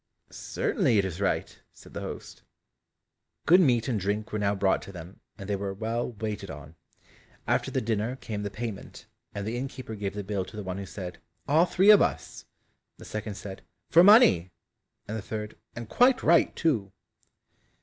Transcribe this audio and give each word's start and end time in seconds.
"Certainly 0.31 0.97
it 0.97 1.05
is 1.05 1.21
right," 1.21 1.59
said 1.73 1.93
the 1.93 1.99
host. 2.01 2.41
Good 3.45 3.61
meat 3.61 3.87
and 3.87 3.99
drink 3.99 4.31
were 4.33 4.39
now 4.39 4.55
brought 4.55 4.81
to 4.81 4.91
them, 4.91 5.19
and 5.37 5.47
they 5.47 5.55
were 5.55 5.75
well 5.75 6.13
waited 6.13 6.49
on. 6.49 6.75
After 7.45 7.69
the 7.69 7.81
dinner 7.81 8.15
came 8.15 8.41
the 8.41 8.49
payment, 8.49 9.05
and 9.35 9.45
the 9.45 9.55
innkeeper 9.57 9.93
gave 9.93 10.15
the 10.15 10.23
bill 10.23 10.43
to 10.45 10.57
the 10.57 10.63
one 10.63 10.79
who 10.79 10.87
said, 10.87 11.19
"All 11.47 11.67
three 11.67 11.91
of 11.91 12.01
us," 12.01 12.45
the 12.97 13.05
second 13.05 13.35
said, 13.35 13.61
"For 13.91 14.03
money," 14.03 14.49
and 15.07 15.15
the 15.15 15.21
third, 15.21 15.55
"and 15.75 15.87
quite 15.87 16.23
right 16.23 16.55
too!" 16.55 16.91